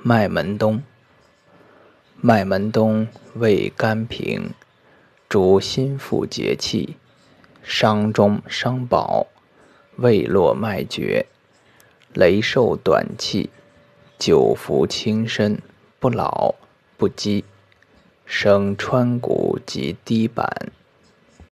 [0.00, 0.80] 麦门冬。
[2.20, 4.54] 麦门冬味甘平，
[5.28, 6.96] 主心腹结气，
[7.64, 9.26] 伤中伤饱，
[9.96, 11.26] 胃络脉绝，
[12.14, 13.50] 雷受短气，
[14.16, 15.60] 久服轻身，
[15.98, 16.54] 不老
[16.96, 17.44] 不饥，
[18.24, 20.70] 生川谷及低板。